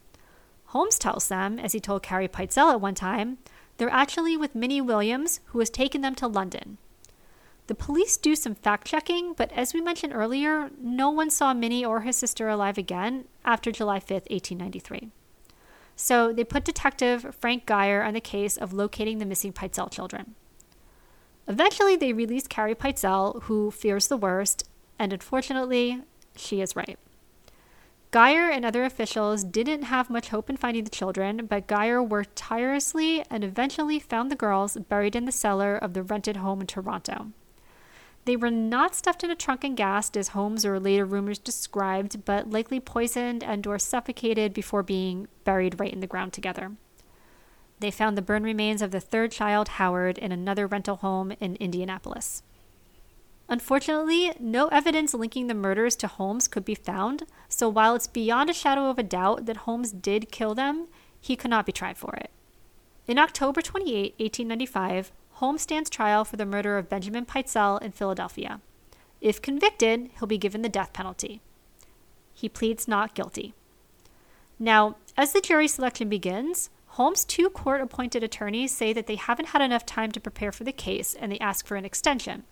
[0.66, 3.38] Holmes tells them, as he told Carrie Pitezel at one time,
[3.76, 6.78] they're actually with Minnie Williams, who has taken them to London.
[7.66, 11.84] The police do some fact checking, but as we mentioned earlier, no one saw Minnie
[11.84, 15.10] or his sister alive again after July 5, 1893.
[15.96, 20.34] So they put Detective Frank Geyer on the case of locating the missing Pitezel children.
[21.48, 26.02] Eventually, they release Carrie Pitezel, who fears the worst, and unfortunately,
[26.36, 26.98] she is right.
[28.10, 32.36] Geyer and other officials didn't have much hope in finding the children, but Geyer worked
[32.36, 36.66] tirelessly and eventually found the girls buried in the cellar of the rented home in
[36.66, 37.32] Toronto.
[38.24, 42.26] They were not stuffed in a trunk and gassed as Holmes or later rumors described,
[42.26, 46.72] but likely poisoned and or suffocated before being buried right in the ground together.
[47.80, 51.56] They found the burned remains of the third child, Howard, in another rental home in
[51.56, 52.42] Indianapolis.
[53.48, 58.50] Unfortunately, no evidence linking the murders to Holmes could be found, so while it's beyond
[58.50, 60.88] a shadow of a doubt that Holmes did kill them,
[61.20, 62.30] he could not be tried for it.
[63.06, 68.60] In October 28, 1895, Holmes stands trial for the murder of Benjamin Pitezel in Philadelphia.
[69.20, 71.40] If convicted, he'll be given the death penalty.
[72.34, 73.54] He pleads not guilty.
[74.58, 79.50] Now, as the jury selection begins, Holmes' two court appointed attorneys say that they haven't
[79.50, 82.42] had enough time to prepare for the case and they ask for an extension.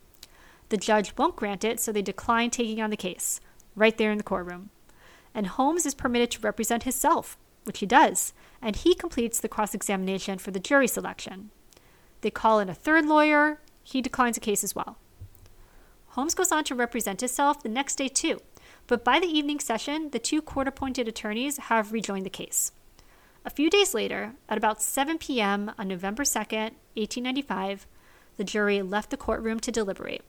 [0.68, 3.40] The judge won't grant it, so they decline taking on the case,
[3.74, 4.70] right there in the courtroom.
[5.34, 8.32] And Holmes is permitted to represent himself, which he does,
[8.62, 11.50] and he completes the cross examination for the jury selection.
[12.20, 14.96] They call in a third lawyer, he declines the case as well.
[16.10, 18.38] Holmes goes on to represent himself the next day too,
[18.86, 22.70] but by the evening session, the two court appointed attorneys have rejoined the case.
[23.46, 25.70] A few days later, at about 7 p.m.
[25.78, 27.86] on November 2nd, 1895,
[28.38, 30.24] the jury left the courtroom to deliberate.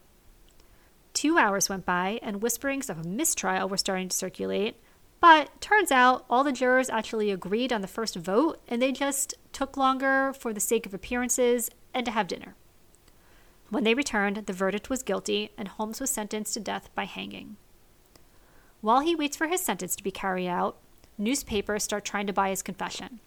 [1.13, 4.75] Two hours went by, and whisperings of a mistrial were starting to circulate.
[5.19, 9.33] But turns out all the jurors actually agreed on the first vote, and they just
[9.51, 12.53] took longer for the sake of appearances and to have dinner.
[13.69, 17.57] When they returned, the verdict was guilty, and Holmes was sentenced to death by hanging.
[18.81, 20.77] While he waits for his sentence to be carried out,
[21.17, 23.19] newspapers start trying to buy his confession.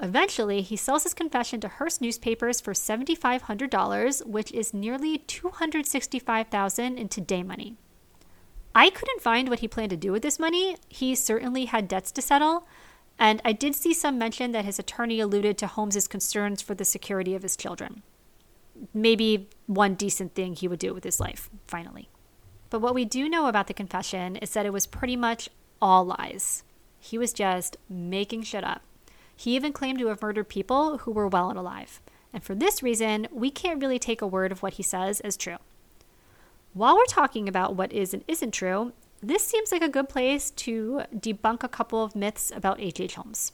[0.00, 7.08] Eventually, he sells his confession to Hearst newspapers for $7,500, which is nearly 265,000 in
[7.08, 7.76] today money.
[8.74, 10.76] I couldn't find what he planned to do with this money.
[10.88, 12.68] He certainly had debts to settle,
[13.18, 16.84] and I did see some mention that his attorney alluded to Holmes's concerns for the
[16.84, 18.02] security of his children.
[18.94, 22.08] Maybe one decent thing he would do with his life, finally.
[22.70, 25.48] But what we do know about the confession is that it was pretty much
[25.82, 26.62] all lies.
[26.98, 28.82] He was just making shit up.
[29.36, 32.00] He even claimed to have murdered people who were well and alive.
[32.32, 35.36] And for this reason, we can't really take a word of what he says as
[35.36, 35.56] true.
[36.74, 40.50] While we're talking about what is and isn't true, this seems like a good place
[40.52, 43.00] to debunk a couple of myths about H.H.
[43.00, 43.14] H.
[43.14, 43.52] Holmes.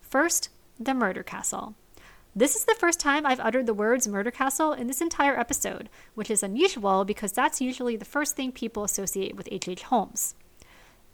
[0.00, 1.74] First, the murder castle.
[2.34, 5.88] This is the first time I've uttered the words murder castle in this entire episode,
[6.14, 9.68] which is unusual because that's usually the first thing people associate with H.H.
[9.68, 9.82] H.
[9.84, 10.34] Holmes.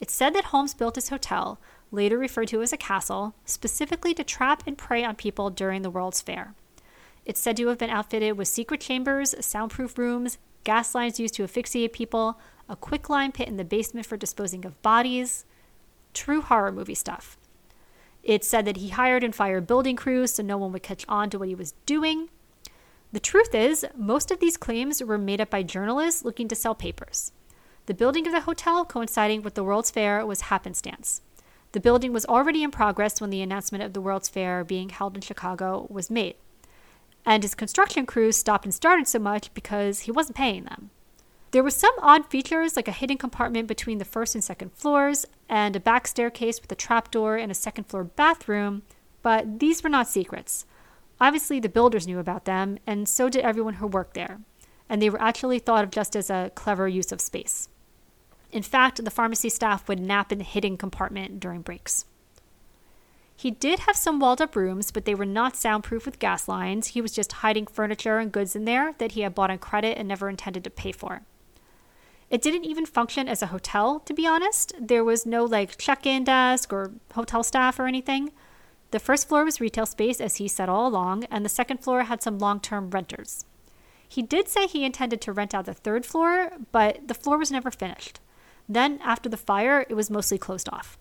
[0.01, 4.25] It's said that Holmes built his hotel, later referred to as a castle, specifically to
[4.25, 6.55] trap and prey on people during the World's Fair.
[7.25, 11.45] It's said to have been outfitted with secret chambers, soundproof rooms, gas lines used to
[11.45, 15.45] asphyxiate people, a quicklime pit in the basement for disposing of bodies.
[16.15, 17.37] True horror movie stuff.
[18.23, 21.31] It's said that he hired and fired building crews so no one would catch on
[21.31, 22.29] to what he was doing.
[23.13, 26.75] The truth is, most of these claims were made up by journalists looking to sell
[26.75, 27.33] papers.
[27.89, 31.23] The building of the hotel coinciding with the World's Fair was happenstance.
[31.73, 35.15] The building was already in progress when the announcement of the World's Fair being held
[35.15, 36.35] in Chicago was made.
[37.25, 40.91] And his construction crews stopped and started so much because he wasn't paying them.
[41.53, 45.25] There were some odd features like a hidden compartment between the first and second floors
[45.49, 48.83] and a back staircase with a trapdoor and a second floor bathroom,
[49.23, 50.67] but these were not secrets.
[51.23, 54.41] Obviously, the builders knew about them, and so did everyone who worked there,
[54.91, 57.71] and they were actually thought of just as a clever use of space.
[58.51, 62.05] In fact, the pharmacy staff would nap in the hidden compartment during breaks.
[63.37, 66.89] He did have some walled up rooms, but they were not soundproof with gas lines.
[66.89, 69.97] He was just hiding furniture and goods in there that he had bought on credit
[69.97, 71.23] and never intended to pay for.
[72.31, 74.73] It didn't even function as a hotel, to be honest.
[74.81, 78.33] There was no like check in desk or hotel staff or anything.
[78.91, 82.05] The first floor was retail space, as he said all along, and the second floor
[82.05, 83.45] had some long term renters.
[84.09, 87.53] He did say he intended to rent out the third floor, but the floor was
[87.53, 88.21] never finished.
[88.69, 90.99] Then, after the fire, it was mostly closed off.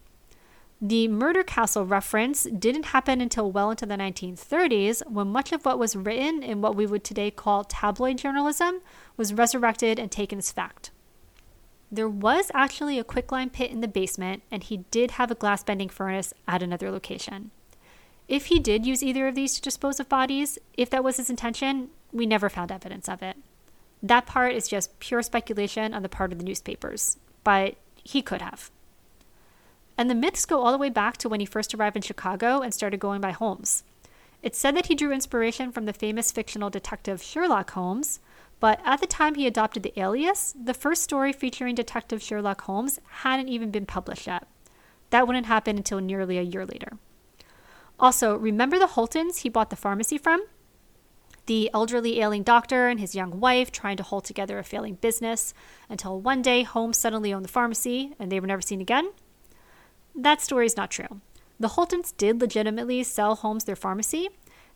[0.80, 5.80] The murder castle reference didn't happen until well into the 1930s, when much of what
[5.80, 8.82] was written in what we would today call tabloid journalism
[9.18, 10.92] was resurrected and taken as fact.
[11.92, 15.64] There was actually a quicklime pit in the basement, and he did have a glass
[15.64, 17.50] bending furnace at another location.
[18.28, 21.30] If he did use either of these to dispose of bodies, if that was his
[21.30, 23.38] intention, we never found evidence of it.
[24.04, 28.42] That part is just pure speculation on the part of the newspapers, but he could
[28.42, 28.72] have.
[29.98, 32.60] And the myths go all the way back to when he first arrived in Chicago
[32.60, 33.86] and started going by Holmes.
[34.44, 38.20] It's said that he drew inspiration from the famous fictional detective Sherlock Holmes,
[38.60, 43.00] but at the time he adopted the alias, the first story featuring Detective Sherlock Holmes
[43.24, 44.46] hadn't even been published yet.
[45.12, 46.98] That wouldn't happen until nearly a year later.
[47.98, 50.46] Also, remember the Holtons he bought the pharmacy from?
[51.48, 55.54] The elderly ailing doctor and his young wife trying to hold together a failing business
[55.90, 59.12] until one day Holmes suddenly owned the pharmacy and they were never seen again?
[60.16, 61.22] That story is not true.
[61.60, 64.30] The Holtons did legitimately sell Holmes their pharmacy,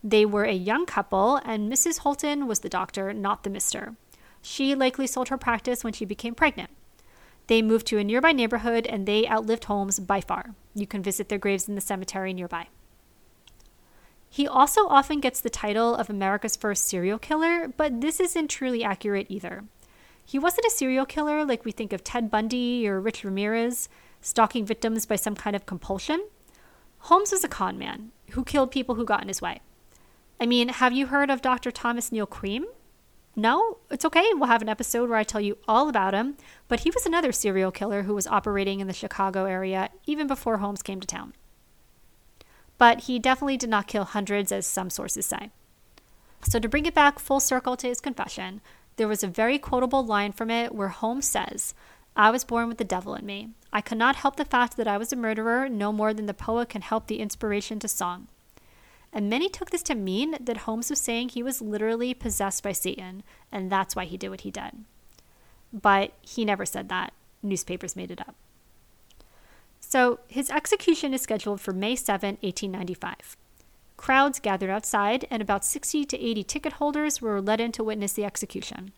[0.04, 1.98] they were a young couple, and Mrs.
[1.98, 3.94] Holton was the doctor, not the mister.
[4.40, 6.70] She likely sold her practice when she became pregnant.
[7.46, 10.54] They moved to a nearby neighborhood and they outlived Holmes by far.
[10.74, 12.68] You can visit their graves in the cemetery nearby.
[14.32, 18.82] He also often gets the title of America's first serial killer, but this isn't truly
[18.82, 19.64] accurate either.
[20.24, 23.90] He wasn't a serial killer like we think of Ted Bundy or Rich Ramirez,
[24.22, 26.24] stalking victims by some kind of compulsion.
[27.00, 29.60] Holmes was a con man who killed people who got in his way.
[30.40, 31.70] I mean, have you heard of Dr.
[31.70, 32.64] Thomas Neill Cream?
[33.36, 33.80] No?
[33.90, 34.24] It's okay.
[34.32, 36.38] We'll have an episode where I tell you all about him.
[36.68, 40.56] But he was another serial killer who was operating in the Chicago area even before
[40.56, 41.34] Holmes came to town.
[42.82, 45.50] But he definitely did not kill hundreds, as some sources say.
[46.48, 48.60] So, to bring it back full circle to his confession,
[48.96, 51.74] there was a very quotable line from it where Holmes says,
[52.16, 53.50] I was born with the devil in me.
[53.72, 56.34] I could not help the fact that I was a murderer no more than the
[56.34, 58.26] poet can help the inspiration to song.
[59.12, 62.72] And many took this to mean that Holmes was saying he was literally possessed by
[62.72, 64.84] Satan, and that's why he did what he did.
[65.72, 67.12] But he never said that.
[67.44, 68.34] Newspapers made it up.
[69.92, 73.36] So his execution is scheduled for May 7, 1895.
[73.98, 78.14] Crowds gathered outside, and about 60 to 80 ticket holders were let in to witness
[78.14, 78.92] the execution.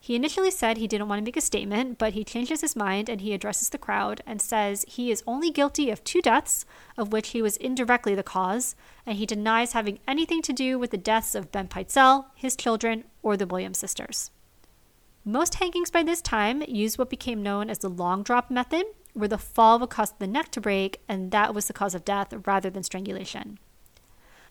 [0.00, 3.08] He initially said he didn't want to make a statement, but he changes his mind
[3.08, 6.66] and he addresses the crowd and says he is only guilty of two deaths,
[6.96, 8.74] of which he was indirectly the cause,
[9.06, 13.04] and he denies having anything to do with the deaths of Ben Pitezel, his children,
[13.22, 14.32] or the Williams sisters.
[15.24, 19.28] Most hangings by this time used what became known as the long drop method, where
[19.28, 22.32] the fall would cause the neck to break, and that was the cause of death
[22.46, 23.58] rather than strangulation.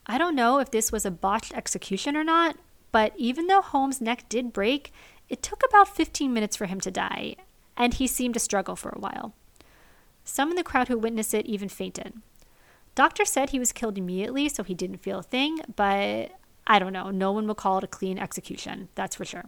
[0.06, 2.58] I don't know if this was a botched execution or not,
[2.92, 4.92] but even though Holmes' neck did break,
[5.30, 7.36] it took about 15 minutes for him to die,
[7.78, 9.34] and he seemed to struggle for a while.
[10.24, 12.14] Some in the crowd who witnessed it even fainted.
[12.94, 16.32] Doctor said he was killed immediately, so he didn't feel a thing, but
[16.68, 17.10] I don't know.
[17.10, 19.46] No one will call it a clean execution, that's for sure.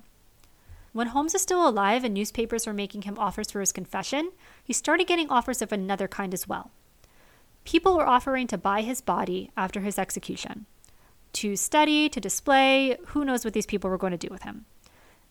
[0.93, 4.31] When Holmes was still alive and newspapers were making him offers for his confession,
[4.63, 6.71] he started getting offers of another kind as well.
[7.65, 10.67] People were offering to buy his body after his execution.
[11.33, 14.65] To study, to display, who knows what these people were going to do with him.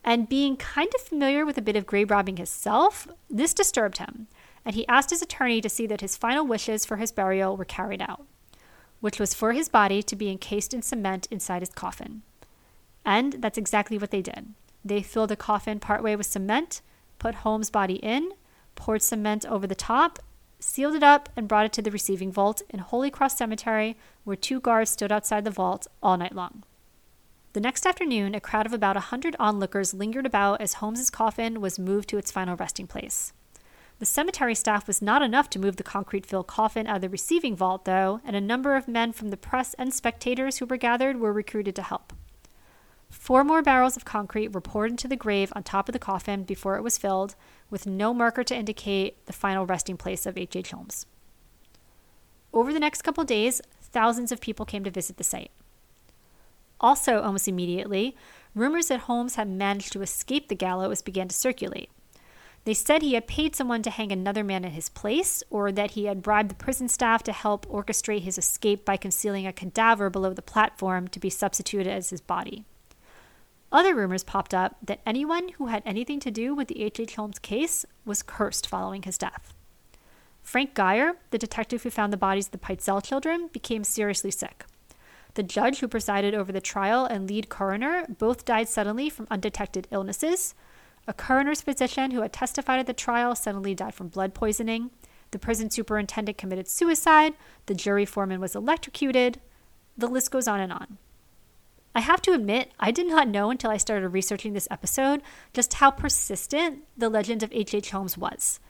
[0.02, 4.26] And being kind of familiar with a bit of grave robbing himself, this disturbed him,
[4.64, 7.64] and he asked his attorney to see that his final wishes for his burial were
[7.64, 8.26] carried out.
[9.02, 12.22] which was for his body to be encased in cement inside his coffin.
[13.04, 14.54] And that's exactly what they did.
[14.84, 16.80] They filled the coffin partway with cement,
[17.18, 18.32] put Holmes' body in,
[18.74, 20.18] poured cement over the top,
[20.58, 24.36] sealed it up, and brought it to the receiving vault in Holy Cross Cemetery, where
[24.36, 26.64] two guards stood outside the vault all night long.
[27.52, 31.60] The next afternoon, a crowd of about a hundred onlookers lingered about as Holmes's coffin
[31.60, 33.32] was moved to its final resting place.
[33.98, 37.08] The cemetery staff was not enough to move the concrete filled coffin out of the
[37.08, 40.76] receiving vault, though, and a number of men from the press and spectators who were
[40.76, 42.12] gathered were recruited to help.
[43.12, 46.42] Four more barrels of concrete were poured into the grave on top of the coffin
[46.42, 47.36] before it was filled,
[47.70, 50.56] with no marker to indicate the final resting place of H.H.
[50.56, 50.70] H.
[50.72, 51.06] Holmes.
[52.52, 55.50] Over the next couple days, thousands of people came to visit the site.
[56.80, 58.16] Also, almost immediately,
[58.54, 61.90] rumors that Holmes had managed to escape the gallows began to circulate.
[62.64, 65.92] They said he had paid someone to hang another man in his place, or that
[65.92, 70.10] he had bribed the prison staff to help orchestrate his escape by concealing a cadaver
[70.10, 72.64] below the platform to be substituted as his body.
[73.72, 77.00] Other rumors popped up that anyone who had anything to do with the H.H.
[77.00, 77.14] H.
[77.16, 79.54] Holmes case was cursed following his death.
[80.42, 84.66] Frank Geyer, the detective who found the bodies of the Pitezel children, became seriously sick.
[85.34, 89.88] The judge who presided over the trial and lead coroner both died suddenly from undetected
[89.90, 90.54] illnesses.
[91.08, 94.90] A coroner's physician who had testified at the trial suddenly died from blood poisoning.
[95.30, 97.32] The prison superintendent committed suicide.
[97.64, 99.40] The jury foreman was electrocuted.
[99.96, 100.98] The list goes on and on.
[101.94, 105.22] I have to admit, I did not know until I started researching this episode
[105.52, 107.74] just how persistent the legend of H.H.
[107.74, 107.90] H.
[107.90, 108.60] Holmes was.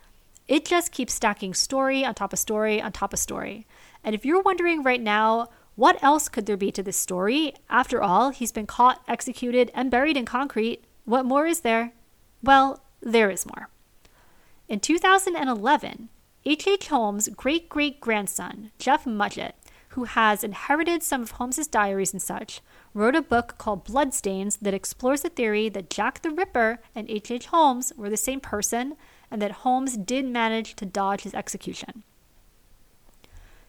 [0.48, 3.66] It just keeps stacking story on top of story on top of story.
[4.02, 7.54] And if you're wondering right now, what else could there be to this story?
[7.70, 10.84] After all, he's been caught, executed, and buried in concrete.
[11.04, 11.92] What more is there?
[12.42, 13.68] Well, there is more.
[14.68, 16.08] In 2011,
[16.44, 16.66] H.H.
[16.66, 16.88] H.
[16.88, 19.52] Holmes' great great grandson, Jeff Mudgett,
[19.92, 22.62] who has inherited some of Holmes's diaries and such,
[22.94, 27.30] wrote a book called Bloodstains that explores the theory that Jack the Ripper and H.H.
[27.30, 27.46] H.
[27.46, 28.96] Holmes were the same person
[29.30, 32.02] and that Holmes did manage to dodge his execution.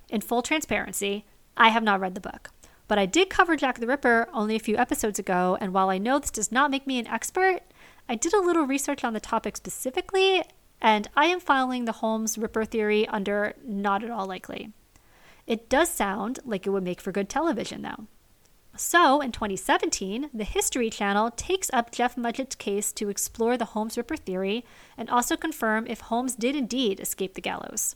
[0.09, 1.25] In full transparency,
[1.57, 2.51] I have not read the book,
[2.87, 5.97] but I did cover Jack the Ripper only a few episodes ago, and while I
[5.97, 7.61] know this does not make me an expert,
[8.07, 10.43] I did a little research on the topic specifically,
[10.79, 14.71] and I am filing the Holmes Ripper theory under not at all likely.
[15.45, 18.07] It does sound like it would make for good television, though.
[18.75, 23.97] So, in 2017, the History Channel takes up Jeff Mudgett's case to explore the Holmes
[23.97, 24.65] Ripper theory
[24.97, 27.95] and also confirm if Holmes did indeed escape the gallows.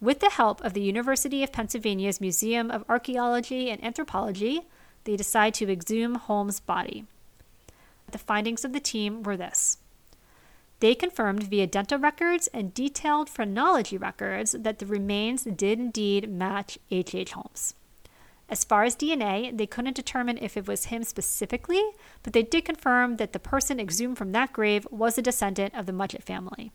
[0.00, 4.62] With the help of the University of Pennsylvania's Museum of Archaeology and Anthropology,
[5.04, 7.04] they decide to exhume Holmes' body.
[8.12, 9.78] The findings of the team were this.
[10.80, 16.78] They confirmed via dental records and detailed phrenology records that the remains did indeed match
[16.90, 17.14] H.H.
[17.14, 17.32] H.
[17.32, 17.74] Holmes.
[18.48, 21.82] As far as DNA, they couldn't determine if it was him specifically,
[22.22, 25.86] but they did confirm that the person exhumed from that grave was a descendant of
[25.86, 26.72] the Mudgett family.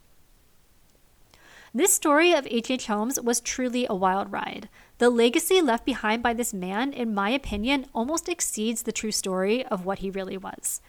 [1.74, 2.72] This story of H.H.
[2.72, 2.88] H.
[2.88, 4.70] Holmes was truly a wild ride.
[5.00, 9.66] The legacy left behind by this man, in my opinion, almost exceeds the true story
[9.66, 10.80] of what he really was.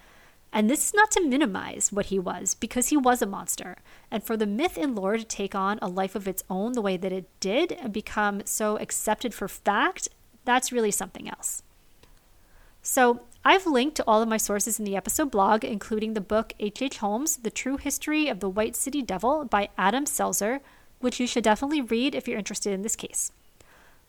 [0.57, 3.77] And this is not to minimize what he was, because he was a monster.
[4.11, 6.81] And for the myth and lore to take on a life of its own the
[6.81, 10.09] way that it did and become so accepted for fact
[10.47, 11.63] that's really something else.
[12.81, 16.55] So, I've linked to all of my sources in the episode blog, including the book
[16.59, 16.95] H.H.
[16.95, 16.99] H.
[16.99, 20.61] Holmes The True History of the White City Devil by Adam Selzer,
[21.01, 23.31] which you should definitely read if you're interested in this case.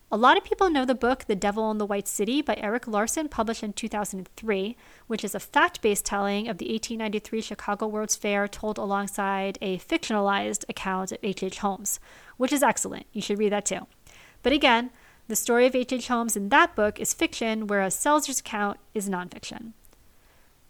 [0.10, 2.88] A lot of people know the book The Devil in the White City by Erik
[2.88, 4.78] Larson, published in 2003,
[5.08, 9.80] which is a fact based telling of the 1893 Chicago World's Fair told alongside a
[9.80, 11.43] fictionalized account of H.H.
[11.43, 11.60] H.
[11.60, 11.99] Holmes,
[12.38, 13.05] which is excellent.
[13.12, 13.86] You should read that too.
[14.43, 14.91] But again,
[15.28, 15.91] the story of H.H.
[15.91, 16.08] H.
[16.08, 19.74] Holmes in that book is fiction, whereas Selzer's account is nonfiction.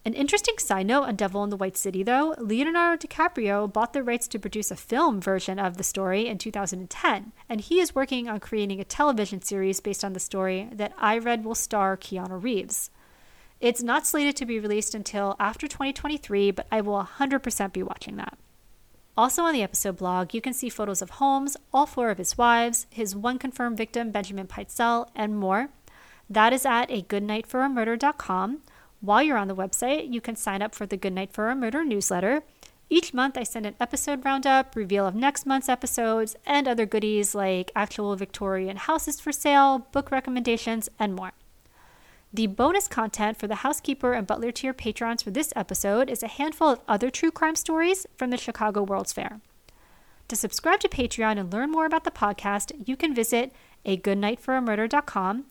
[0.07, 4.01] An interesting side note on Devil in the White City, though, Leonardo DiCaprio bought the
[4.01, 8.29] rights to produce a film version of the story in 2010, and he is working
[8.29, 12.41] on creating a television series based on the story that I read will star Keanu
[12.41, 12.89] Reeves.
[13.59, 18.15] It's not slated to be released until after 2023, but I will 100% be watching
[18.15, 18.37] that.
[19.17, 22.37] Also on the episode blog, you can see photos of Holmes, all four of his
[22.37, 25.67] wives, his one confirmed victim, Benjamin Pitezel, and more.
[26.29, 28.61] That is at a goodnightforamurder.com.
[28.99, 31.55] While you're on the website, you can sign up for the Good Night for a
[31.55, 32.43] Murder newsletter.
[32.89, 37.35] Each month, I send an episode roundup, reveal of next month's episodes, and other goodies
[37.35, 41.33] like actual Victorian houses for sale, book recommendations, and more.
[42.33, 46.27] The bonus content for the housekeeper and butler tier patrons for this episode is a
[46.27, 49.41] handful of other true crime stories from the Chicago World's Fair.
[50.27, 53.53] To subscribe to Patreon and learn more about the podcast, you can visit
[53.85, 55.45] a goodnightforamurder.com.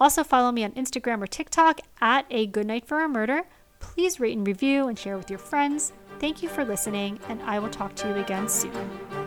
[0.00, 3.44] Also, follow me on Instagram or TikTok at a Good Night for a murder.
[3.80, 5.92] Please rate and review and share with your friends.
[6.18, 9.23] Thank you for listening, and I will talk to you again soon.